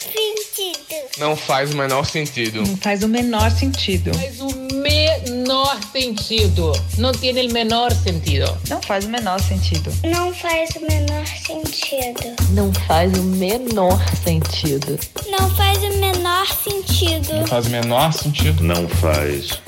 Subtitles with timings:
[0.00, 1.18] sentido.
[1.18, 2.62] Não faz o menor sentido.
[2.62, 4.14] Não faz o menor sentido.
[4.14, 6.72] Faz o menor sentido.
[6.96, 8.58] Não tem o menor sentido.
[8.68, 9.92] Não faz o menor sentido.
[10.04, 12.36] Não faz o menor sentido.
[12.50, 14.98] Não faz o menor sentido.
[15.28, 17.34] Não faz o menor sentido.
[17.34, 18.62] Não faz o menor sentido.
[18.62, 19.60] Não faz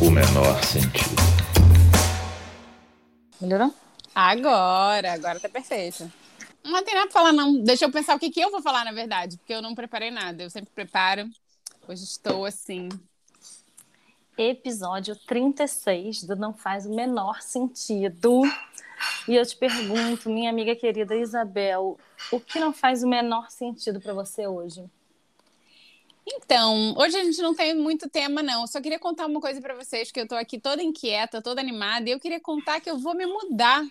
[0.00, 1.22] o menor sentido.
[3.40, 3.72] Melhorou?
[4.14, 6.10] Agora, agora tá perfeito.
[6.68, 7.62] Não tem nada pra falar, não.
[7.62, 10.10] Deixa eu pensar o que, que eu vou falar, na verdade, porque eu não preparei
[10.10, 10.42] nada.
[10.42, 11.28] Eu sempre preparo.
[11.88, 12.88] Hoje estou assim.
[14.36, 18.42] Episódio 36 do Não Faz o Menor Sentido.
[19.26, 21.98] E eu te pergunto, minha amiga querida Isabel,
[22.30, 24.84] o que não faz o menor sentido para você hoje?
[26.26, 28.62] Então, hoje a gente não tem muito tema, não.
[28.62, 31.60] Eu só queria contar uma coisa para vocês, que eu tô aqui toda inquieta, toda
[31.60, 33.82] animada, e eu queria contar que eu vou me mudar.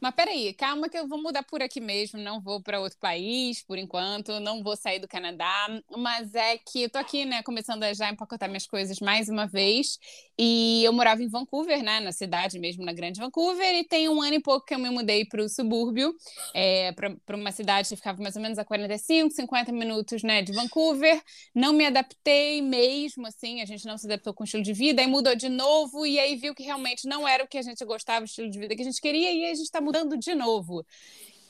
[0.00, 3.62] Mas peraí, calma que eu vou mudar por aqui mesmo, não vou para outro país
[3.62, 7.82] por enquanto, não vou sair do Canadá, mas é que eu tô aqui, né, começando
[7.82, 9.98] a já empacotar minhas coisas mais uma vez,
[10.38, 14.22] e eu morava em Vancouver, né, na cidade mesmo, na grande Vancouver, e tem um
[14.22, 16.14] ano e pouco que eu me mudei para o subúrbio,
[16.54, 20.52] é, para uma cidade que ficava mais ou menos a 45, 50 minutos, né, de
[20.52, 21.22] Vancouver,
[21.54, 25.02] não me adaptei mesmo, assim, a gente não se adaptou com o estilo de vida,
[25.02, 27.84] aí mudou de novo, e aí viu que realmente não era o que a gente
[27.84, 29.89] gostava, o estilo de vida que a gente queria, e aí a gente tá mudando
[30.18, 30.84] de novo.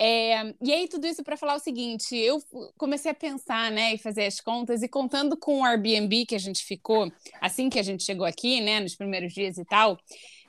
[0.02, 2.42] É, e aí, tudo isso para falar o seguinte: eu
[2.78, 6.38] comecei a pensar, né, e fazer as contas, e contando com o Airbnb que a
[6.38, 9.98] gente ficou, assim que a gente chegou aqui, né, nos primeiros dias e tal,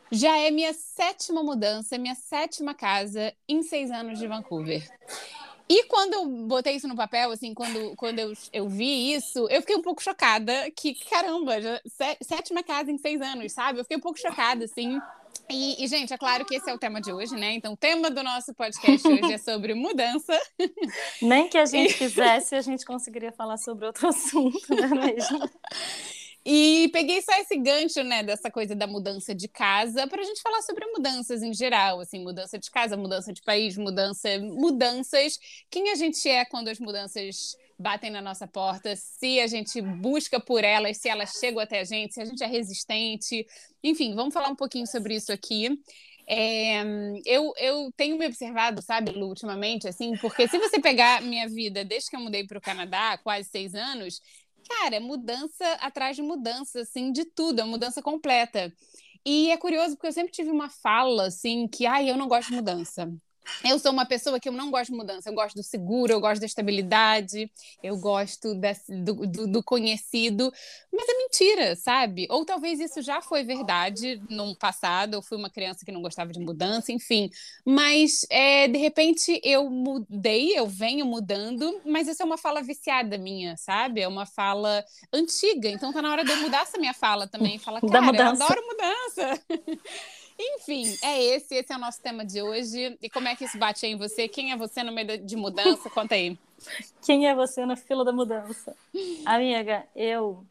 [0.10, 4.90] já é minha sétima mudança, minha sétima casa em seis anos de Vancouver.
[5.68, 9.62] E quando eu botei isso no papel, assim, quando, quando eu, eu vi isso, eu
[9.62, 11.82] fiquei um pouco chocada que, caramba, já,
[12.22, 13.80] sétima casa em seis anos, sabe?
[13.80, 15.00] Eu fiquei um pouco chocada, assim.
[15.52, 17.54] E, e, gente, é claro que esse é o tema de hoje, né?
[17.54, 20.40] Então, o tema do nosso podcast hoje é sobre mudança.
[21.22, 25.50] Nem que a gente quisesse, a gente conseguiria falar sobre outro assunto, não é mesmo?
[26.44, 30.42] E peguei só esse gancho, né, dessa coisa da mudança de casa, para a gente
[30.42, 35.38] falar sobre mudanças em geral, assim, mudança de casa, mudança de país, mudança, mudanças,
[35.70, 40.40] quem a gente é quando as mudanças batem na nossa porta, se a gente busca
[40.40, 43.46] por elas, se elas chegam até a gente, se a gente é resistente.
[43.84, 45.78] Enfim, vamos falar um pouquinho sobre isso aqui.
[46.28, 46.82] É,
[47.26, 51.84] eu, eu tenho me observado, sabe, Lu, ultimamente, assim, porque se você pegar minha vida
[51.84, 54.22] desde que eu mudei para o Canadá, quase seis anos,
[54.70, 58.74] cara, mudança atrás de mudança, assim, de tudo, é mudança completa.
[59.26, 62.50] E é curioso porque eu sempre tive uma fala, assim, que, ai, eu não gosto
[62.50, 63.12] de mudança.
[63.64, 66.20] Eu sou uma pessoa que eu não gosto de mudança, eu gosto do seguro, eu
[66.20, 67.52] gosto da estabilidade,
[67.84, 70.52] eu gosto desse, do, do, do, conhecido,
[70.92, 72.28] mas é mentira, sabe?
[72.30, 76.32] Ou talvez isso já foi verdade no passado, eu fui uma criança que não gostava
[76.32, 77.30] de mudança, enfim.
[77.66, 83.18] Mas é, de repente eu mudei, eu venho mudando, mas isso é uma fala viciada
[83.18, 84.02] minha, sabe?
[84.02, 87.60] É uma fala antiga, então tá na hora de eu mudar essa minha fala também.
[87.60, 89.42] Falar, cara, eu adoro mudança.
[90.40, 92.98] Enfim, é esse, esse é o nosso tema de hoje.
[93.02, 94.28] E como é que isso bate aí em você?
[94.28, 95.90] Quem é você no meio de mudança?
[95.90, 96.38] Conta aí.
[97.02, 98.76] Quem é você na fila da mudança?
[99.26, 100.46] Amiga, eu.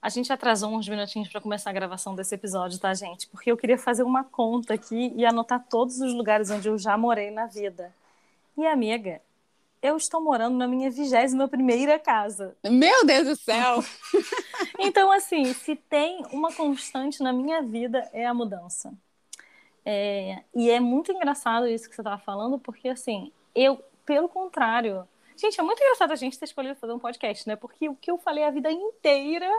[0.00, 3.28] A gente atrasou uns minutinhos para começar a gravação desse episódio, tá, gente?
[3.28, 6.98] Porque eu queria fazer uma conta aqui e anotar todos os lugares onde eu já
[6.98, 7.94] morei na vida.
[8.58, 9.20] E, amiga,
[9.80, 12.56] eu estou morando na minha vigésima primeira casa.
[12.64, 13.82] Meu Deus do céu!
[14.78, 18.92] então, assim, se tem uma constante na minha vida é a mudança.
[19.84, 25.06] É, e é muito engraçado isso que você estava falando, porque, assim, eu, pelo contrário...
[25.36, 27.56] Gente, é muito engraçado a gente ter escolhido fazer um podcast, né?
[27.56, 29.50] Porque o que eu falei a vida inteira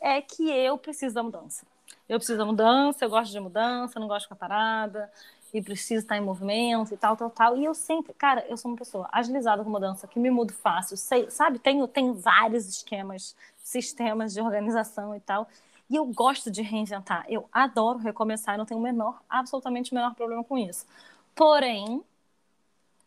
[0.00, 1.66] é que eu preciso da mudança.
[2.08, 5.10] Eu preciso da mudança, eu gosto de mudança, não gosto de ficar parada,
[5.52, 7.56] e preciso estar em movimento e tal, tal, tal.
[7.56, 10.96] E eu sempre, cara, eu sou uma pessoa agilizada com mudança, que me mudo fácil,
[10.96, 11.58] sei, sabe?
[11.58, 15.48] Tenho, tenho vários esquemas, sistemas de organização e tal.
[15.90, 17.24] E eu gosto de reinventar.
[17.28, 20.86] Eu adoro recomeçar, não tenho o menor, absolutamente o menor problema com isso.
[21.34, 22.02] Porém,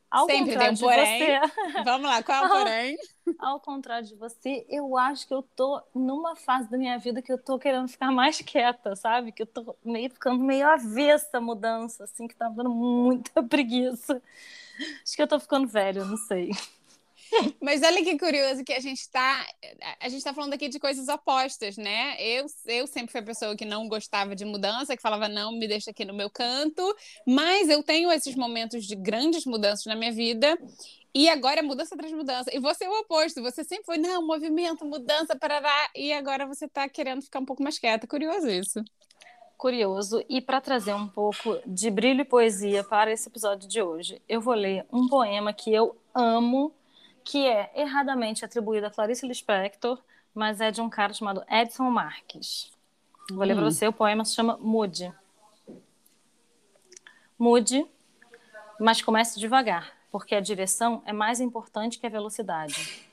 [0.10, 1.40] Ao Sempre tem contrário um de porém.
[1.40, 1.40] você,
[1.84, 2.98] Vamos lá, qual é o porém?
[3.38, 7.32] ao contrário de você, eu acho que eu tô numa fase da minha vida que
[7.32, 9.32] eu tô querendo ficar mais quieta, sabe?
[9.32, 14.22] Que eu tô meio ficando meio avessa mudança, assim, que tá me dando muita preguiça.
[15.04, 16.52] Acho que eu tô ficando velha, não sei.
[17.62, 19.46] Mas olha que curioso que a gente está
[20.00, 22.16] a gente tá falando aqui de coisas opostas, né?
[22.20, 25.68] Eu, eu sempre fui a pessoa que não gostava de mudança, que falava não, me
[25.68, 26.96] deixa aqui no meu canto,
[27.26, 30.58] mas eu tenho esses momentos de grandes mudanças na minha vida.
[31.14, 32.54] E agora é mudança atrás mudança.
[32.54, 33.42] E você é o oposto.
[33.42, 35.90] Você sempre foi, não, movimento, mudança, parará.
[35.96, 38.06] E agora você está querendo ficar um pouco mais quieta.
[38.06, 38.84] Curioso isso.
[39.58, 40.22] Curioso.
[40.28, 44.42] E para trazer um pouco de brilho e poesia para esse episódio de hoje, eu
[44.42, 46.74] vou ler um poema que eu amo,
[47.26, 50.00] que é erradamente atribuído a Clarice Lispector,
[50.34, 52.72] mas é de um cara chamado Edson Marques.
[53.32, 55.12] Vou ler para você, o poema se chama Mude.
[57.38, 57.84] Mude,
[58.80, 63.04] mas comece devagar, porque a direção é mais importante que a velocidade.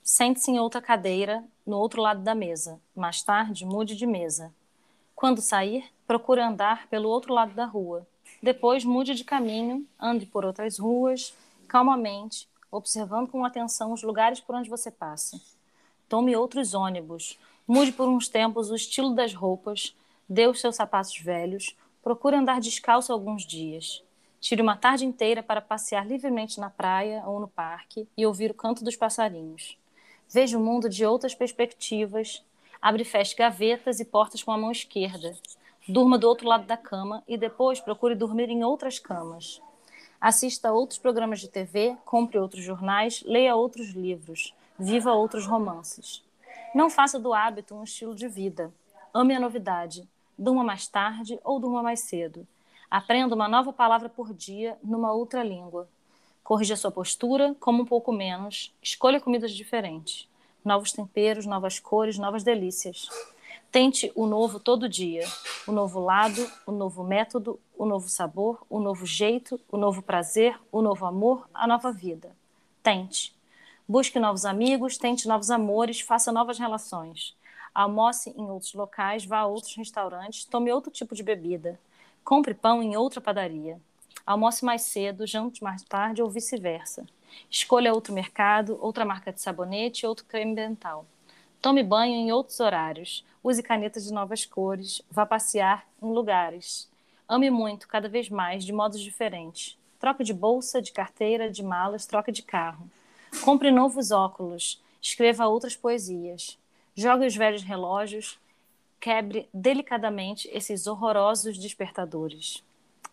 [0.00, 2.80] Sente-se em outra cadeira, no outro lado da mesa.
[2.94, 4.54] Mais tarde, mude de mesa.
[5.16, 8.06] Quando sair, procure andar pelo outro lado da rua.
[8.40, 11.34] Depois, mude de caminho, ande por outras ruas,
[11.66, 15.40] calmamente, observando com atenção os lugares por onde você passa.
[16.08, 19.96] Tome outros ônibus, mude por uns tempos o estilo das roupas,
[20.28, 24.02] dê os seus sapatos velhos, procure andar descalço alguns dias.
[24.40, 28.54] Tire uma tarde inteira para passear livremente na praia ou no parque e ouvir o
[28.54, 29.76] canto dos passarinhos.
[30.28, 32.44] Veja o mundo de outras perspectivas,
[32.80, 35.36] abre e feche gavetas e portas com a mão esquerda.
[35.88, 39.60] Durma do outro lado da cama e depois procure dormir em outras camas.
[40.28, 46.20] Assista a outros programas de TV, compre outros jornais, leia outros livros, viva outros romances.
[46.74, 48.74] Não faça do hábito um estilo de vida.
[49.14, 50.04] Ame a novidade.
[50.36, 52.44] Durma mais tarde ou durma mais cedo.
[52.90, 55.88] Aprenda uma nova palavra por dia numa outra língua.
[56.42, 60.28] Corrija sua postura, coma um pouco menos, escolha comidas diferentes.
[60.64, 63.08] Novos temperos, novas cores, novas delícias.
[63.70, 65.26] Tente o novo todo dia.
[65.66, 70.58] O novo lado, o novo método, o novo sabor, o novo jeito, o novo prazer,
[70.72, 72.34] o novo amor, a nova vida.
[72.82, 73.34] Tente.
[73.86, 77.36] Busque novos amigos, tente novos amores, faça novas relações.
[77.74, 81.78] Almoce em outros locais, vá a outros restaurantes, tome outro tipo de bebida.
[82.24, 83.78] Compre pão em outra padaria.
[84.24, 87.06] Almoce mais cedo, jante mais tarde ou vice-versa.
[87.50, 91.04] Escolha outro mercado, outra marca de sabonete, outro creme dental.
[91.60, 93.24] Tome banho em outros horários.
[93.42, 95.02] Use canetas de novas cores.
[95.10, 96.88] Vá passear em lugares.
[97.28, 99.76] Ame muito, cada vez mais, de modos diferentes.
[99.98, 102.88] Troque de bolsa, de carteira, de malas, troque de carro.
[103.42, 104.80] Compre novos óculos.
[105.00, 106.58] Escreva outras poesias.
[106.94, 108.38] Jogue os velhos relógios.
[109.00, 112.62] Quebre delicadamente esses horrorosos despertadores.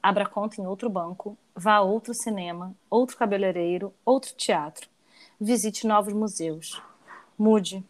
[0.01, 1.37] Abra conta em outro banco.
[1.55, 4.89] Vá a outro cinema, outro cabeleireiro, outro teatro.
[5.39, 6.81] Visite novos museus.
[7.37, 7.83] Mude.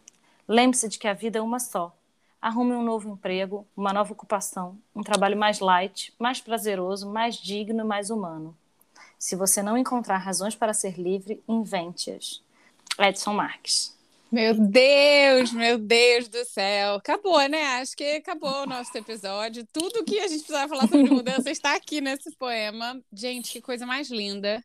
[0.47, 1.95] Lembre-se de que a vida é uma só.
[2.41, 7.85] Arrume um novo emprego, uma nova ocupação, um trabalho mais light, mais prazeroso, mais digno,
[7.85, 8.55] mais humano.
[9.17, 12.43] Se você não encontrar razões para ser livre, invente-as.
[12.99, 13.97] Edson Marques.
[14.29, 16.95] Meu Deus, meu Deus do céu.
[16.95, 17.63] Acabou, né?
[17.79, 19.65] Acho que acabou o nosso episódio.
[19.71, 22.99] Tudo que a gente precisava falar sobre mudança está aqui nesse poema.
[23.13, 24.63] Gente, que coisa mais linda.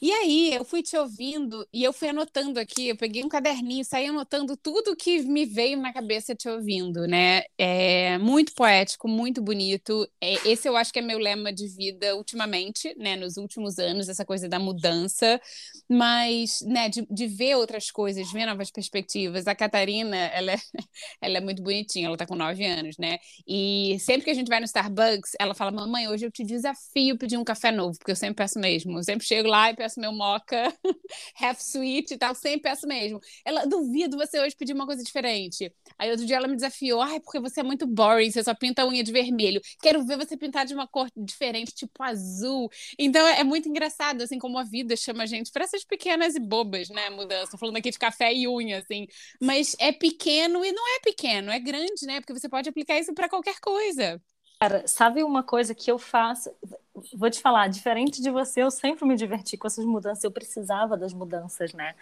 [0.00, 3.84] E aí, eu fui te ouvindo e eu fui anotando aqui, eu peguei um caderninho,
[3.84, 7.42] saí anotando tudo que me veio na cabeça te ouvindo, né?
[7.56, 10.08] É muito poético, muito bonito.
[10.20, 13.16] É, esse eu acho que é meu lema de vida ultimamente, né?
[13.16, 15.40] Nos últimos anos, essa coisa da mudança,
[15.88, 19.46] mas, né, de, de ver outras coisas, ver novas perspectivas.
[19.46, 20.56] A Catarina, ela é,
[21.20, 23.18] ela é muito bonitinha, ela tá com nove anos, né?
[23.46, 27.18] E sempre que a gente vai no Starbucks, ela fala: Mamãe, hoje eu te desafio
[27.18, 28.98] pedir um café novo, porque eu sempre peço mesmo.
[28.98, 30.74] Eu sempre chego lá e peço meu mocha
[31.40, 33.20] half sweet e tal, sempre peço mesmo.
[33.44, 35.72] Ela, duvido você hoje pedir uma coisa diferente.
[35.96, 38.82] Aí outro dia ela me desafiou, ai, porque você é muito boring, você só pinta
[38.82, 39.60] a unha de vermelho.
[39.80, 42.68] Quero ver você pintar de uma cor diferente, tipo azul.
[42.98, 46.40] Então é muito engraçado, assim, como a vida chama a gente para essas pequenas e
[46.40, 47.52] bobas, né, mudança.
[47.52, 49.06] Tô falando aqui de café e unha, assim.
[49.40, 52.20] Mas é pequeno e não é pequeno, é grande, né?
[52.20, 54.20] Porque você pode aplicar isso para qualquer coisa.
[54.60, 56.50] Cara, sabe uma coisa que eu faço?
[57.14, 60.96] Vou te falar, diferente de você, eu sempre me diverti com essas mudanças, eu precisava
[60.96, 61.94] das mudanças, né?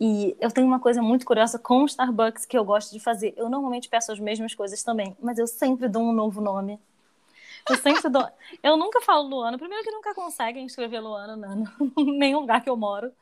[0.00, 3.34] E eu tenho uma coisa muito curiosa com o Starbucks que eu gosto de fazer.
[3.36, 6.80] Eu normalmente peço as mesmas coisas também, mas eu sempre dou um novo nome.
[7.68, 8.26] Eu sempre dou.
[8.62, 9.56] Eu nunca falo Luana.
[9.56, 11.64] Primeiro que nunca conseguem escrever Luana né?
[11.96, 13.12] em nenhum lugar que eu moro.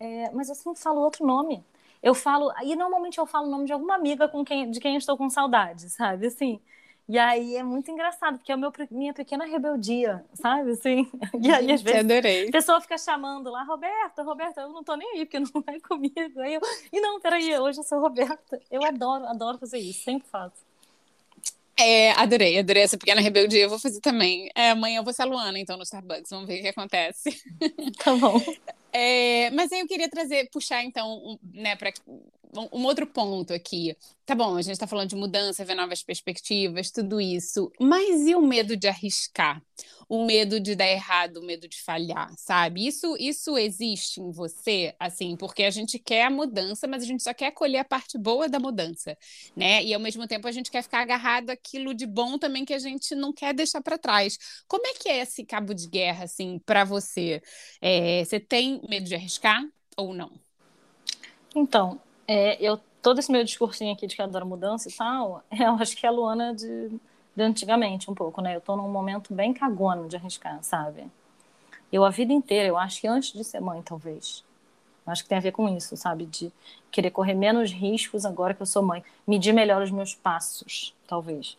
[0.00, 1.64] É, mas eu sempre falo outro nome.
[2.02, 2.52] Eu falo.
[2.62, 5.16] E normalmente eu falo o nome de alguma amiga com quem, de quem eu estou
[5.16, 6.26] com saudade, sabe?
[6.26, 6.60] Assim.
[7.08, 10.72] E aí é muito engraçado, porque é meu, minha pequena rebeldia, sabe?
[10.72, 11.08] Assim,
[11.40, 12.48] e aí às vezes adorei.
[12.48, 15.78] a pessoa fica chamando lá, Roberta, Roberta, eu não tô nem aí, porque não vai
[15.78, 16.40] comigo.
[16.40, 16.60] Aí eu,
[16.92, 18.60] e não, peraí, hoje eu sou Roberta.
[18.70, 20.66] Eu adoro, adoro fazer isso, sempre faço.
[21.78, 23.62] É, adorei, adorei essa pequena rebeldia.
[23.62, 24.50] Eu vou fazer também.
[24.54, 26.30] É, amanhã eu vou ser a Luana, então, no Starbucks.
[26.30, 27.30] Vamos ver o que acontece.
[28.02, 28.40] Tá bom.
[28.92, 31.92] É, mas aí eu queria trazer, puxar, então, né, para
[32.72, 33.96] um, outro ponto aqui.
[34.24, 37.70] Tá bom, a gente está falando de mudança, ver novas perspectivas, tudo isso.
[37.80, 39.62] Mas e o medo de arriscar?
[40.08, 42.86] O medo de dar errado, o medo de falhar, sabe?
[42.86, 47.22] Isso, isso existe em você, assim, porque a gente quer a mudança, mas a gente
[47.22, 49.16] só quer colher a parte boa da mudança,
[49.54, 49.84] né?
[49.84, 52.78] E ao mesmo tempo a gente quer ficar agarrado àquilo de bom também que a
[52.78, 54.38] gente não quer deixar para trás.
[54.68, 57.42] Como é que é esse cabo de guerra, assim, para você?
[57.80, 59.62] É, você tem medo de arriscar
[59.96, 60.32] ou não?
[61.54, 65.74] Então, é, eu todo esse meu discursinho aqui de que adoro mudança e tal, eu
[65.74, 66.88] acho que é a Luana de,
[67.36, 68.56] de antigamente um pouco, né?
[68.56, 71.04] Eu tô num momento bem cagona de arriscar, sabe?
[71.92, 74.44] Eu a vida inteira, eu acho que antes de ser mãe, talvez.
[75.06, 76.26] Eu acho que tem a ver com isso, sabe?
[76.26, 76.52] De
[76.90, 79.04] querer correr menos riscos agora que eu sou mãe.
[79.24, 81.56] Medir melhor os meus passos, talvez.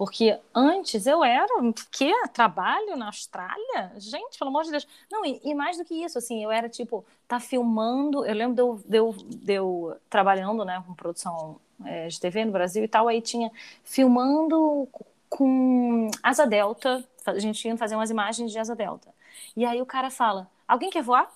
[0.00, 1.46] Porque antes eu era,
[1.92, 3.92] que trabalho na Austrália?
[3.98, 4.88] Gente, pelo amor de Deus.
[5.12, 8.24] Não, e, e, mais do que isso, assim, eu era tipo, tá filmando.
[8.24, 12.46] Eu lembro de eu, de eu, de eu trabalhando, né, com produção é, de TV
[12.46, 13.52] no Brasil e tal, aí tinha
[13.84, 14.88] filmando
[15.28, 19.12] com Asa Delta, a gente ia fazer umas imagens de Asa Delta.
[19.54, 21.30] E aí o cara fala: Alguém quer voar?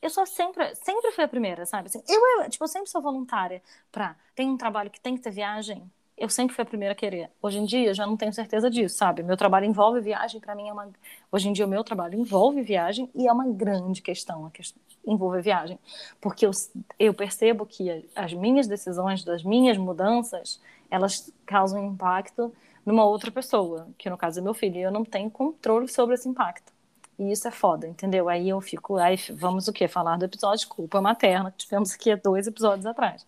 [0.00, 1.88] eu sou sempre, sempre fui a primeira, sabe?
[1.88, 5.22] Assim, eu, eu, tipo, eu sempre sou voluntária para tem um trabalho que tem que
[5.22, 7.30] ter viagem, eu sempre fui a primeira a querer.
[7.42, 9.22] Hoje em dia, já não tenho certeza disso, sabe?
[9.22, 10.88] Meu trabalho envolve viagem, para mim é uma.
[11.30, 14.80] Hoje em dia, o meu trabalho envolve viagem e é uma grande questão, a questão
[15.06, 15.78] envolve viagem.
[16.20, 16.50] Porque eu,
[16.98, 22.52] eu percebo que as minhas decisões, das minhas mudanças, elas causam impacto
[22.84, 26.14] numa outra pessoa, que no caso é meu filho, e eu não tenho controle sobre
[26.14, 26.72] esse impacto.
[27.18, 28.28] E isso é foda, entendeu?
[28.28, 29.88] Aí eu fico, aí vamos o quê?
[29.88, 33.26] Falar do episódio Culpa Materna, que tivemos aqui há dois episódios atrás.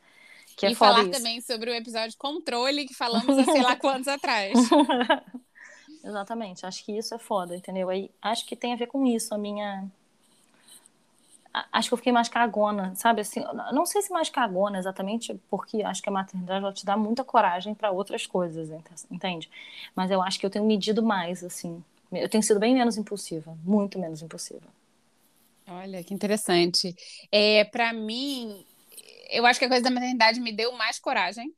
[0.59, 1.13] Que é e falar isso.
[1.13, 4.59] também sobre o episódio controle que falamos há sei lá quantos atrás.
[6.05, 7.89] Exatamente, acho que isso é foda, entendeu?
[7.89, 9.87] Aí acho que tem a ver com isso, a minha.
[11.73, 13.21] Acho que eu fiquei mais cagona, sabe?
[13.21, 13.41] Assim,
[13.73, 17.25] não sei se mais cagona exatamente, porque acho que a maternidade ela te dá muita
[17.25, 18.69] coragem para outras coisas,
[19.11, 19.51] entende?
[19.95, 21.83] Mas eu acho que eu tenho medido mais, assim.
[22.13, 24.67] Eu tenho sido bem menos impulsiva, muito menos impulsiva.
[25.67, 26.95] Olha, que interessante.
[27.31, 28.65] É, para mim,
[29.29, 31.55] eu acho que a coisa da maternidade me deu mais coragem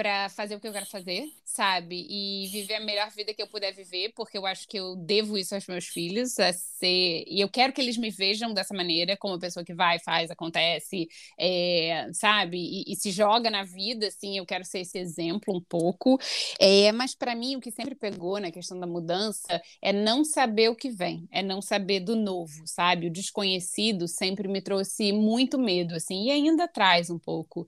[0.00, 2.06] para fazer o que eu quero fazer, sabe?
[2.08, 5.36] E viver a melhor vida que eu puder viver, porque eu acho que eu devo
[5.36, 7.24] isso aos meus filhos, a ser.
[7.28, 10.30] E eu quero que eles me vejam dessa maneira, como uma pessoa que vai, faz,
[10.30, 11.06] acontece,
[11.38, 12.56] é, sabe?
[12.56, 16.18] E, e, se joga na vida, assim, eu quero ser esse exemplo um pouco.
[16.58, 20.70] É, mas para mim, o que sempre pegou na questão da mudança é não saber
[20.70, 23.08] o que vem, é não saber do novo, sabe?
[23.08, 27.66] O desconhecido sempre me trouxe muito medo, assim, e ainda traz um pouco.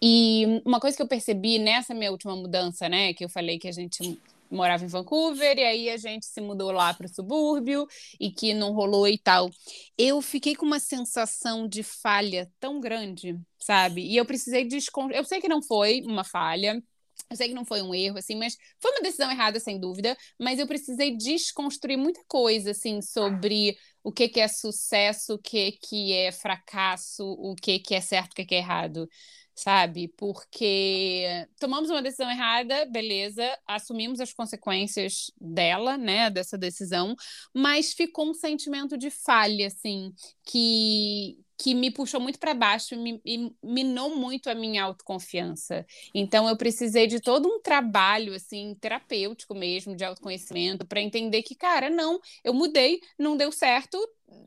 [0.00, 3.14] E uma coisa que eu percebi nessa minha última mudança, né?
[3.14, 4.18] Que eu falei que a gente
[4.50, 7.86] morava em Vancouver e aí a gente se mudou lá para o subúrbio
[8.20, 9.50] e que não rolou e tal.
[9.96, 14.02] Eu fiquei com uma sensação de falha tão grande, sabe?
[14.02, 15.16] E eu precisei desconstruir.
[15.16, 16.82] Eu sei que não foi uma falha.
[17.30, 20.14] Eu sei que não foi um erro, assim, mas foi uma decisão errada, sem dúvida.
[20.38, 25.72] Mas eu precisei desconstruir muita coisa, assim, sobre o que, que é sucesso, o que,
[25.72, 29.08] que é fracasso, o que, que é certo, o que, que é errado
[29.54, 30.08] sabe?
[30.16, 37.14] Porque tomamos uma decisão errada, beleza, assumimos as consequências dela, né, dessa decisão,
[37.54, 40.12] mas ficou um sentimento de falha, assim,
[40.44, 45.86] que que me puxou muito para baixo e, e minou muito a minha autoconfiança.
[46.14, 51.54] Então eu precisei de todo um trabalho assim terapêutico mesmo de autoconhecimento para entender que
[51.54, 53.98] cara, não, eu mudei, não deu certo,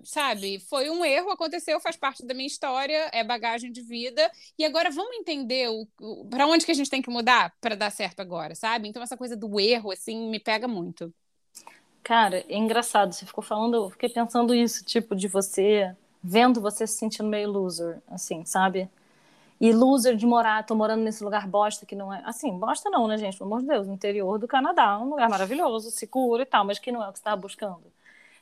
[0.03, 0.59] sabe?
[0.59, 4.29] Foi um erro, aconteceu, faz parte da minha história, é bagagem de vida.
[4.57, 7.75] E agora vamos entender o, o para onde que a gente tem que mudar para
[7.75, 8.87] dar certo agora, sabe?
[8.87, 11.13] Então essa coisa do erro assim me pega muito.
[12.03, 15.95] Cara, é engraçado, você ficou falando, eu fiquei pensando isso, tipo de você
[16.27, 18.89] vendo você se sentindo meio loser, assim, sabe?
[19.61, 22.21] E loser de morar, tô morando nesse lugar bosta que não é.
[22.25, 23.37] Assim, bosta não, né, gente?
[23.37, 26.79] Pelo amor de Deus, no interior do Canadá, um lugar maravilhoso, seguro e tal, mas
[26.79, 27.83] que não é o que você estava buscando.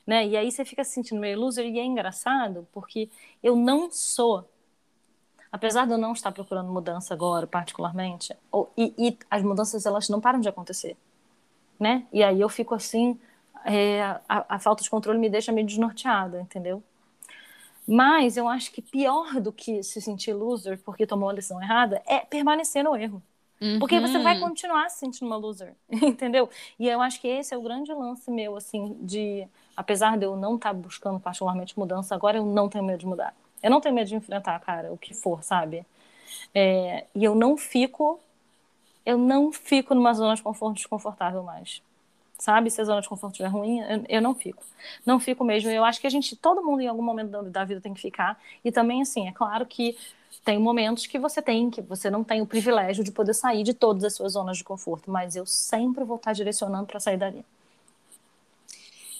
[0.07, 0.25] Né?
[0.25, 3.09] E aí você fica se sentindo meio loser e é engraçado porque
[3.43, 4.47] eu não sou.
[5.51, 10.09] Apesar de eu não estar procurando mudança agora, particularmente, ou, e, e as mudanças elas
[10.09, 10.97] não param de acontecer,
[11.79, 12.07] né?
[12.11, 13.19] E aí eu fico assim,
[13.65, 16.81] é, a, a falta de controle me deixa meio desnorteada, entendeu?
[17.87, 22.01] Mas eu acho que pior do que se sentir loser porque tomou a decisão errada
[22.05, 23.21] é permanecer no erro.
[23.61, 23.79] Uhum.
[23.79, 24.41] Porque você vai Uhum.
[24.41, 26.49] continuar se sentindo uma loser, entendeu?
[26.79, 29.47] E eu acho que esse é o grande lance meu, assim, de.
[29.75, 33.33] Apesar de eu não estar buscando particularmente mudança, agora eu não tenho medo de mudar.
[33.61, 35.85] Eu não tenho medo de enfrentar, cara, o que for, sabe?
[36.53, 38.19] É, e eu não fico.
[39.05, 41.81] Eu não fico numa zona de conforto desconfortável mais.
[42.43, 42.69] Sabe?
[42.69, 44.61] Se a zona de conforto estiver ruim, eu, eu não fico.
[45.05, 45.69] Não fico mesmo.
[45.69, 48.01] Eu acho que a gente, todo mundo em algum momento da, da vida tem que
[48.01, 48.37] ficar.
[48.65, 49.95] E também, assim, é claro que
[50.43, 53.73] tem momentos que você tem, que você não tem o privilégio de poder sair de
[53.73, 57.45] todas as suas zonas de conforto, mas eu sempre vou estar direcionando para sair dali.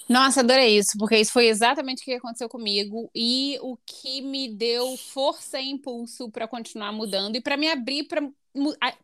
[0.09, 4.49] Nossa, adorei isso, porque isso foi exatamente o que aconteceu comigo e o que me
[4.49, 8.21] deu força e impulso para continuar mudando e para me abrir para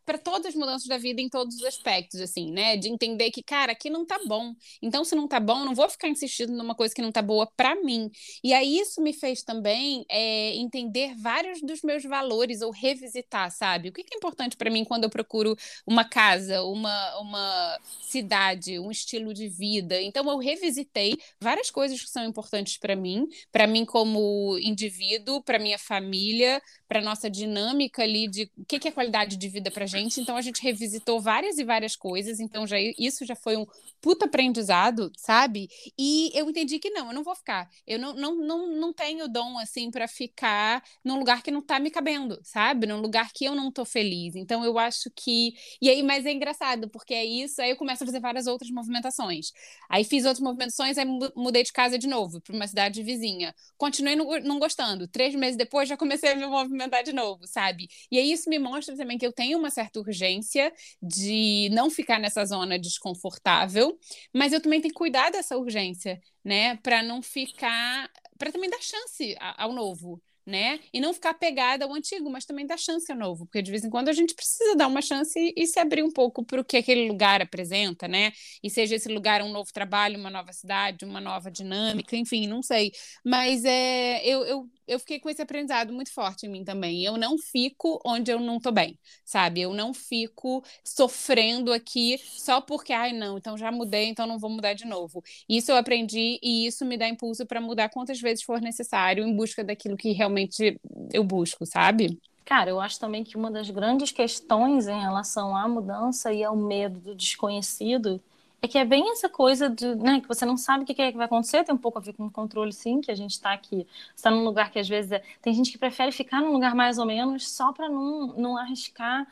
[0.06, 2.78] para todas as mudanças da vida em todos os aspectos, assim, né?
[2.78, 4.54] De entender que, cara, aqui não tá bom.
[4.82, 7.48] Então, se não tá bom, não vou ficar insistindo numa coisa que não tá boa
[7.58, 8.12] para mim.
[8.44, 13.90] E aí, isso me fez também é, entender vários dos meus valores ou revisitar, sabe?
[13.90, 18.92] O que é importante para mim quando eu procuro uma casa, uma, uma cidade, um
[18.92, 20.00] estilo de vida.
[20.00, 25.58] Então, eu revisitei várias coisas que são importantes para mim, para mim como indivíduo, para
[25.58, 30.22] minha família, para nossa dinâmica ali de o que é qualidade de vida pra gente.
[30.22, 32.40] Então a gente revisitou várias e várias coisas.
[32.40, 33.66] Então já isso já foi um
[34.02, 35.70] puta aprendizado, sabe?
[35.98, 37.70] E eu entendi que não, eu não vou ficar.
[37.88, 41.80] Eu não, não, não, não tenho dom assim para ficar num lugar que não tá
[41.80, 42.86] me cabendo, sabe?
[42.88, 44.36] Num lugar que eu não tô feliz.
[44.36, 48.04] Então eu acho que e aí, mas é engraçado, porque é isso, aí eu começo
[48.04, 49.52] a fazer várias outras movimentações.
[49.90, 51.06] Aí fiz outras movimentações, aí
[51.36, 53.54] mudei de casa de novo, para uma cidade vizinha.
[53.78, 55.08] Continuei não, não gostando.
[55.08, 57.88] Três meses depois já comecei a me movimentar de novo, sabe?
[58.12, 60.72] E aí isso me mostra também que eu tenho uma certa urgência
[61.02, 63.98] de não ficar nessa zona desconfortável,
[64.34, 66.76] mas eu também tenho que cuidar dessa urgência, né?
[66.78, 68.10] Para não ficar.
[68.38, 70.22] para também dar chance ao novo.
[70.46, 70.80] Né?
[70.92, 73.84] E não ficar pegada ao antigo, mas também dar chance ao novo, porque de vez
[73.84, 76.60] em quando a gente precisa dar uma chance e, e se abrir um pouco para
[76.60, 78.32] o que aquele lugar apresenta, né?
[78.64, 82.64] E seja esse lugar um novo trabalho, uma nova cidade, uma nova dinâmica, enfim, não
[82.64, 82.92] sei.
[83.24, 87.04] Mas é, eu, eu eu fiquei com esse aprendizado muito forte em mim também.
[87.04, 89.62] Eu não fico onde eu não tô bem, sabe?
[89.62, 94.50] Eu não fico sofrendo aqui só porque, ai, não, então já mudei, então não vou
[94.50, 95.24] mudar de novo.
[95.48, 99.36] Isso eu aprendi e isso me dá impulso para mudar quantas vezes for necessário em
[99.36, 100.80] busca daquilo que realmente
[101.14, 102.20] eu busco, sabe?
[102.44, 106.56] Cara, eu acho também que uma das grandes questões em relação à mudança e ao
[106.56, 108.20] medo do desconhecido
[108.62, 111.12] é que é bem essa coisa de, né, que você não sabe o que é
[111.12, 113.32] que vai acontecer, tem um pouco a ver com o controle, sim, que a gente
[113.32, 115.24] está aqui, está num lugar que às vezes é...
[115.42, 119.28] tem gente que prefere ficar num lugar mais ou menos só para não, não arriscar,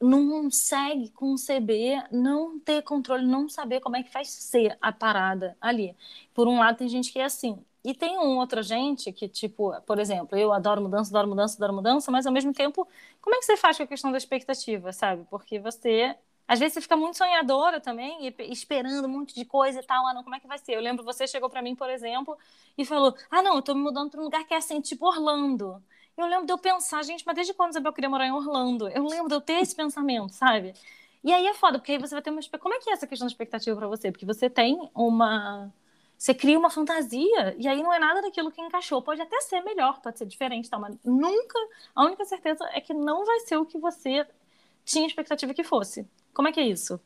[0.00, 4.76] não segue com o CB, não ter controle, não saber como é que vai ser
[4.80, 5.96] a parada ali.
[6.32, 7.58] Por um lado, tem gente que é assim.
[7.84, 11.74] E tem um outra gente que, tipo, por exemplo, eu adoro mudança, adoro mudança, adoro
[11.74, 12.88] mudança, mas ao mesmo tempo,
[13.20, 15.26] como é que você faz com a questão da expectativa, sabe?
[15.28, 16.16] Porque você
[16.46, 20.06] às vezes você fica muito sonhadora também, esperando um monte de coisa e tal.
[20.06, 20.74] Ah, não, como é que vai ser?
[20.74, 22.36] Eu lembro você chegou para mim, por exemplo,
[22.76, 25.06] e falou: Ah, não, eu tô me mudando para um lugar que é assim, tipo
[25.06, 25.82] Orlando.
[26.16, 28.88] Eu lembro de eu pensar, gente, mas desde quando eu queria morar em Orlando?
[28.88, 30.74] Eu lembro de eu ter esse pensamento, sabe?
[31.24, 32.40] E aí é foda, porque aí você vai ter uma.
[32.60, 34.12] Como é que é essa questão de expectativa para você?
[34.12, 35.72] Porque você tem uma.
[36.16, 39.02] Você cria uma fantasia, e aí não é nada daquilo que encaixou.
[39.02, 41.58] Pode até ser melhor, pode ser diferente, tal, mas nunca.
[41.94, 44.26] A única certeza é que não vai ser o que você
[44.84, 46.06] tinha expectativa que fosse.
[46.34, 47.00] Como é que é isso?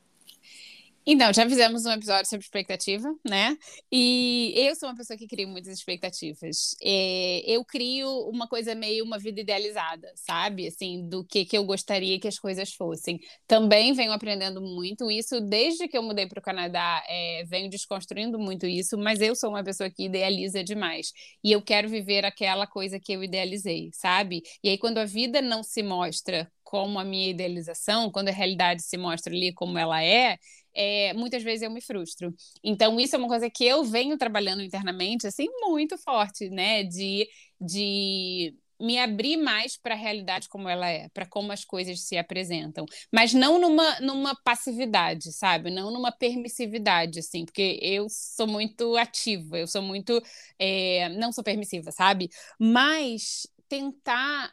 [1.11, 3.57] Então, já fizemos um episódio sobre expectativa, né?
[3.91, 6.77] E eu sou uma pessoa que cria muitas expectativas.
[6.83, 10.67] É, eu crio uma coisa meio uma vida idealizada, sabe?
[10.67, 13.19] Assim, do que, que eu gostaria que as coisas fossem.
[13.47, 17.03] Também venho aprendendo muito isso desde que eu mudei para o Canadá.
[17.09, 21.11] É, venho desconstruindo muito isso, mas eu sou uma pessoa que idealiza demais.
[21.43, 24.43] E eu quero viver aquela coisa que eu idealizei, sabe?
[24.63, 28.83] E aí, quando a vida não se mostra como a minha idealização, quando a realidade
[28.83, 30.37] se mostra ali como ela é,
[30.79, 32.33] é, muitas vezes eu me frustro.
[32.63, 36.85] Então, isso é uma coisa que eu venho trabalhando internamente, assim, muito forte, né?
[36.85, 37.29] De,
[37.61, 42.17] de me abrir mais para a realidade como ela é, para como as coisas se
[42.17, 45.69] apresentam, mas não numa, numa passividade, sabe?
[45.71, 50.23] Não numa permissividade, assim, porque eu sou muito ativa, eu sou muito.
[50.59, 52.29] É, não sou permissiva, sabe?
[52.59, 54.53] Mas tentar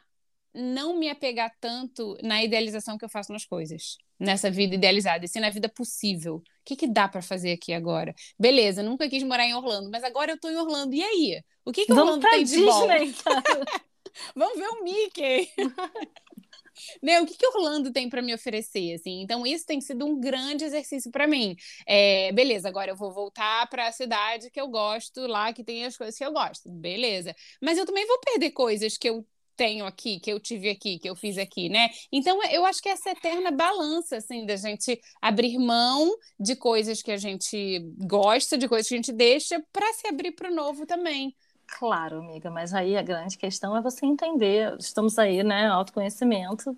[0.54, 5.28] não me apegar tanto na idealização que eu faço nas coisas, nessa vida idealizada, e
[5.28, 6.36] sim na vida possível.
[6.36, 8.14] O que, que dá para fazer aqui agora?
[8.38, 10.94] Beleza, nunca quis morar em Orlando, mas agora eu tô em Orlando.
[10.94, 11.42] E aí?
[11.64, 13.64] O que, que Orlando tem de Disney, bom?
[14.34, 15.50] Vamos ver o Mickey.
[17.02, 18.94] Meu, o que, que Orlando tem para me oferecer?
[18.94, 19.22] Assim?
[19.22, 21.56] Então, isso tem sido um grande exercício para mim.
[21.86, 25.84] É, beleza, agora eu vou voltar para a cidade que eu gosto, lá que tem
[25.84, 26.70] as coisas que eu gosto.
[26.70, 27.34] Beleza.
[27.62, 29.26] Mas eu também vou perder coisas que eu
[29.56, 31.88] tenho aqui, que eu tive aqui, que eu fiz aqui, né?
[32.12, 37.10] Então eu acho que essa eterna balança, assim, da gente abrir mão de coisas que
[37.10, 40.86] a gente gosta, de coisas que a gente deixa, para se abrir para o novo
[40.86, 41.34] também.
[41.66, 46.76] Claro, amiga, mas aí a grande questão é você entender, estamos aí, né, autoconhecimento,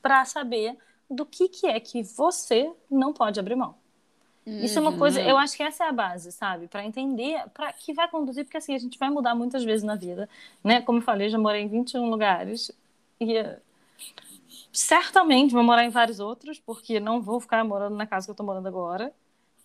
[0.00, 0.76] para saber
[1.10, 3.81] do que, que é que você não pode abrir mão.
[4.44, 4.64] Uhum.
[4.64, 6.66] Isso é uma coisa, eu acho que essa é a base, sabe?
[6.66, 9.94] Para entender, para que vai conduzir, porque assim, a gente vai mudar muitas vezes na
[9.94, 10.28] vida,
[10.64, 10.80] né?
[10.82, 12.72] Como eu falei, já morei em 21 lugares
[13.20, 13.34] e
[14.72, 18.34] certamente vou morar em vários outros, porque não vou ficar morando na casa que eu
[18.34, 19.12] tô morando agora.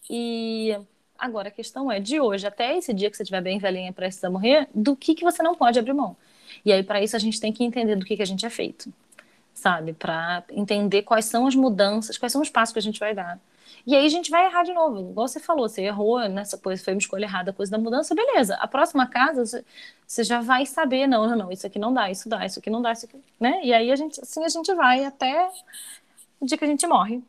[0.09, 0.77] E
[1.17, 4.05] agora a questão é, de hoje até esse dia que você estiver bem velhinha para
[4.05, 6.15] precisar morrer, do que que você não pode abrir mão?
[6.63, 8.49] E aí para isso a gente tem que entender do que que a gente é
[8.49, 8.93] feito,
[9.53, 9.93] sabe?
[9.93, 13.39] Para entender quais são as mudanças, quais são os passos que a gente vai dar
[13.85, 15.11] e aí a gente vai errar de novo.
[15.11, 18.55] Igual você falou, você errou nessa coisa, foi uma escolha errada, coisa da mudança, beleza.
[18.55, 19.63] A próxima casa,
[20.05, 22.69] você já vai saber, não, não, não, isso aqui não dá, isso dá, isso aqui
[22.69, 23.61] não dá, isso aqui, né?
[23.63, 25.49] E aí a gente, assim a gente vai até
[26.39, 27.23] o dia que a gente morre.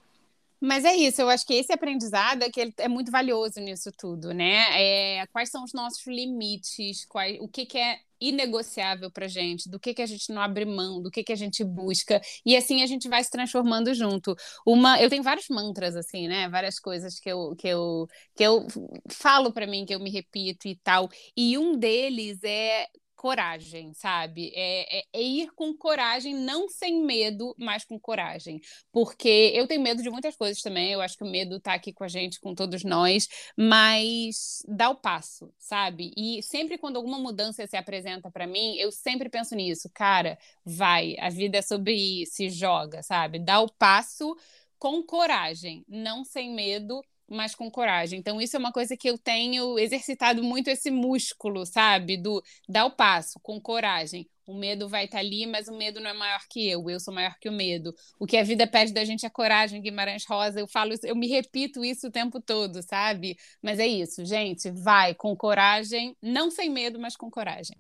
[0.61, 4.33] Mas é isso, eu acho que esse aprendizado é que é muito valioso nisso tudo,
[4.35, 5.21] né?
[5.21, 9.79] É, quais são os nossos limites, qual, o que, que é inegociável para gente, do
[9.79, 12.83] que, que a gente não abre mão, do que, que a gente busca, e assim
[12.83, 14.35] a gente vai se transformando junto.
[14.67, 16.49] Uma, eu tenho vários mantras assim, né?
[16.49, 18.67] Várias coisas que eu que eu que eu
[19.11, 21.09] falo para mim que eu me repito e tal.
[21.37, 22.87] E um deles é
[23.19, 24.53] coragem, sabe?
[24.55, 28.61] É, é, é, ir com coragem, não sem medo, mas com coragem.
[28.93, 31.93] Porque eu tenho medo de muitas coisas também, eu acho que o medo tá aqui
[31.93, 36.13] com a gente, com todos nós, mas dá o passo, sabe?
[36.17, 41.17] E sempre quando alguma mudança se apresenta para mim, eu sempre penso nisso, cara, vai,
[41.19, 43.41] a vida é sobre isso, se joga, sabe?
[43.41, 44.37] Dá o passo
[44.79, 48.19] com coragem, não sem medo mas com coragem.
[48.19, 52.17] Então, isso é uma coisa que eu tenho exercitado muito esse músculo, sabe?
[52.17, 54.29] Do dar o passo com coragem.
[54.47, 57.13] O medo vai estar ali, mas o medo não é maior que eu, eu sou
[57.13, 57.93] maior que o medo.
[58.19, 60.59] O que a vida pede da gente é coragem, Guimarães Rosa.
[60.59, 63.37] Eu falo eu me repito isso o tempo todo, sabe?
[63.63, 67.77] Mas é isso, gente, vai com coragem, não sem medo, mas com coragem.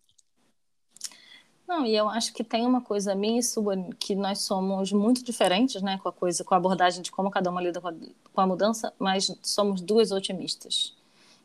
[1.69, 5.23] Não, e eu acho que tem uma coisa minha e sua que nós somos muito
[5.23, 7.95] diferentes, né, com a coisa, com a abordagem de como cada uma lida com a,
[8.33, 10.97] com a mudança, mas somos duas otimistas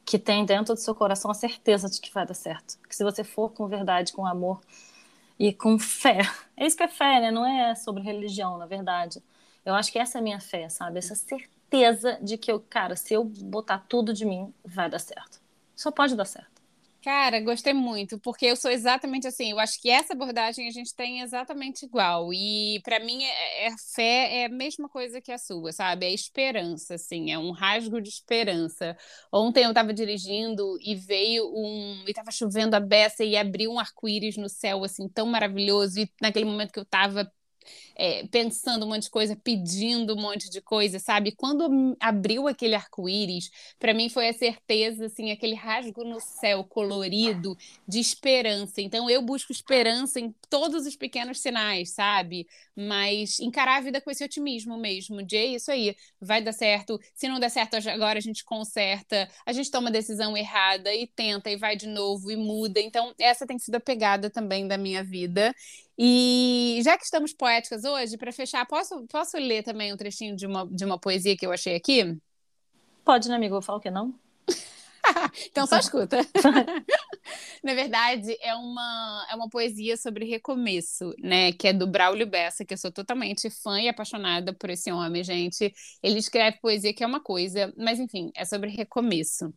[0.05, 2.77] que tem dentro do seu coração a certeza de que vai dar certo.
[2.87, 4.61] Que se você for com verdade, com amor
[5.39, 6.19] e com fé,
[6.57, 7.31] é isso que é fé, né?
[7.31, 9.23] Não é sobre religião, na verdade.
[9.65, 10.99] Eu acho que essa é a minha fé, sabe?
[10.99, 15.41] Essa certeza de que eu, cara, se eu botar tudo de mim, vai dar certo.
[15.75, 16.52] Só pode dar certo.
[17.03, 19.51] Cara, gostei muito, porque eu sou exatamente assim.
[19.51, 22.33] Eu acho que essa abordagem a gente tem exatamente igual.
[22.33, 26.05] E para mim, é, é, fé é a mesma coisa que a sua, sabe?
[26.05, 28.95] É esperança, assim, é um rasgo de esperança.
[29.33, 32.05] Ontem eu estava dirigindo e veio um.
[32.07, 35.99] E tava chovendo a beça e abriu um arco-íris no céu, assim, tão maravilhoso.
[35.99, 37.29] E naquele momento que eu estava
[37.95, 41.31] é, pensando um monte de coisa, pedindo um monte de coisa, sabe?
[41.31, 47.55] Quando abriu aquele arco-íris, para mim foi a certeza, assim, aquele rasgo no céu colorido
[47.87, 48.81] de esperança.
[48.81, 52.47] Então eu busco esperança em todos os pequenos sinais, sabe?
[52.75, 56.99] Mas encarar a vida com esse otimismo mesmo, de é isso aí, vai dar certo.
[57.13, 61.07] Se não der certo agora, a gente conserta, a gente toma a decisão errada e
[61.07, 62.79] tenta e vai de novo e muda.
[62.79, 65.53] Então, essa tem sido a pegada também da minha vida.
[65.97, 70.45] E já que estamos poéticas hoje, para fechar, posso, posso ler também um trechinho de
[70.45, 72.17] uma, de uma poesia que eu achei aqui?
[73.03, 73.55] Pode, né, amigo?
[73.55, 74.13] Eu falo que não.
[75.49, 76.17] então só escuta.
[77.63, 81.51] Na verdade, é uma, é uma poesia sobre recomeço, né?
[81.51, 85.23] Que é do Braulio Bessa, que eu sou totalmente fã e apaixonada por esse homem,
[85.23, 85.73] gente.
[86.01, 89.53] Ele escreve poesia que é uma coisa, mas enfim, é sobre recomeço.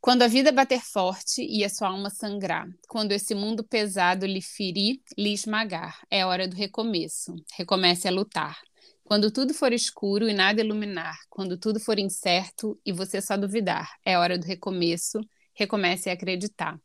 [0.00, 4.40] Quando a vida bater forte e a sua alma sangrar, quando esse mundo pesado lhe
[4.40, 7.34] ferir, lhe esmagar, é hora do recomeço.
[7.54, 8.58] Recomece a lutar.
[9.04, 13.90] Quando tudo for escuro e nada iluminar, quando tudo for incerto e você só duvidar,
[14.02, 15.20] é hora do recomeço.
[15.52, 16.80] Recomece a acreditar.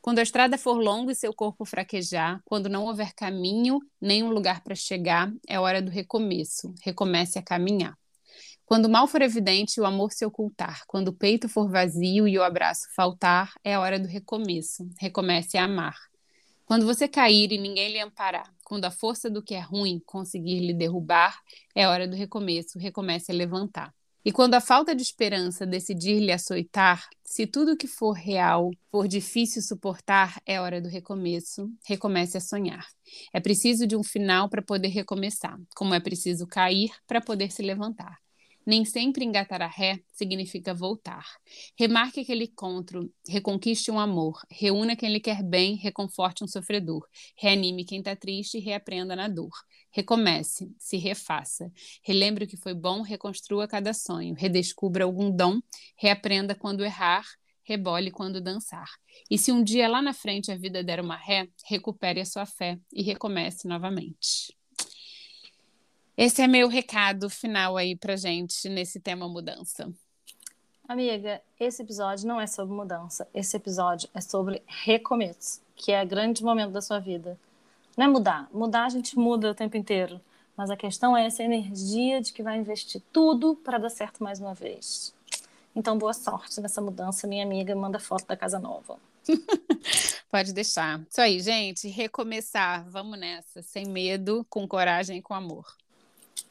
[0.00, 4.30] Quando a estrada for longa e seu corpo fraquejar, quando não houver caminho nem um
[4.30, 6.74] lugar para chegar, é hora do recomeço.
[6.82, 7.96] Recomece a caminhar.
[8.68, 12.28] Quando o mal for evidente e o amor se ocultar, quando o peito for vazio
[12.28, 14.86] e o abraço faltar, é a hora do recomeço.
[14.98, 15.96] Recomece a amar.
[16.66, 20.60] Quando você cair e ninguém lhe amparar, quando a força do que é ruim conseguir
[20.60, 21.40] lhe derrubar,
[21.74, 22.78] é hora do recomeço.
[22.78, 23.90] Recomece a levantar.
[24.22, 29.08] E quando a falta de esperança decidir lhe açoitar, se tudo que for real for
[29.08, 31.70] difícil suportar, é hora do recomeço.
[31.86, 32.86] Recomece a sonhar.
[33.32, 37.62] É preciso de um final para poder recomeçar, como é preciso cair para poder se
[37.62, 38.27] levantar.
[38.68, 41.24] Nem sempre engatar a ré significa voltar.
[41.74, 47.82] Remarque aquele encontro, reconquiste um amor, reúna quem lhe quer bem, reconforte um sofredor, reanime
[47.82, 49.54] quem está triste e reaprenda na dor.
[49.90, 51.72] Recomece, se refaça.
[52.04, 55.62] Relembre o que foi bom, reconstrua cada sonho, redescubra algum dom,
[55.96, 57.24] reaprenda quando errar,
[57.64, 58.90] rebole quando dançar.
[59.30, 62.44] E se um dia lá na frente a vida der uma ré, recupere a sua
[62.44, 64.57] fé e recomece novamente.
[66.20, 69.88] Esse é meu recado final aí pra gente nesse tema mudança.
[70.88, 73.28] Amiga, esse episódio não é sobre mudança.
[73.32, 77.38] Esse episódio é sobre recomeço, que é o grande momento da sua vida.
[77.96, 78.48] Não é mudar.
[78.52, 80.20] Mudar a gente muda o tempo inteiro.
[80.56, 84.40] Mas a questão é essa energia de que vai investir tudo para dar certo mais
[84.40, 85.14] uma vez.
[85.72, 87.76] Então, boa sorte nessa mudança, minha amiga.
[87.76, 88.98] Manda foto da casa nova.
[90.28, 91.00] Pode deixar.
[91.08, 91.86] Isso aí, gente.
[91.86, 92.84] Recomeçar.
[92.90, 93.62] Vamos nessa.
[93.62, 95.64] Sem medo, com coragem e com amor.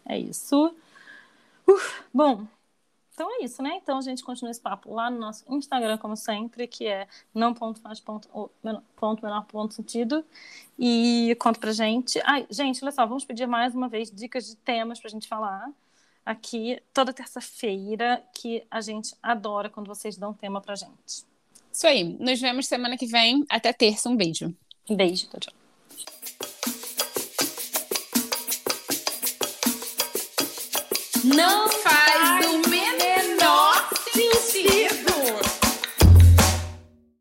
[0.05, 0.73] É isso.
[1.67, 2.47] Uf, bom,
[3.17, 3.79] então é isso, né?
[3.81, 7.51] Então a gente continua esse papo lá no nosso Instagram, como sempre, que é não
[7.51, 8.29] ponto faz ponto,
[8.95, 10.23] ponto menor ponto sentido.
[10.77, 12.21] E conta pra gente.
[12.23, 15.67] Ai, gente, olha só, vamos pedir mais uma vez dicas de temas pra gente falar
[16.23, 21.25] aqui toda terça-feira, que a gente adora quando vocês dão tema pra gente.
[21.71, 22.03] Isso aí.
[22.03, 23.43] Nos vemos semana que vem.
[23.49, 24.07] Até terça.
[24.09, 24.53] Um beijo.
[24.87, 25.27] Beijo.
[25.27, 25.66] Tchau, tchau.
[31.37, 32.06] Não faz.